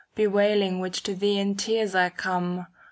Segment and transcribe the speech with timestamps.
[0.15, 2.65] Bewailing which to thee in tears I come.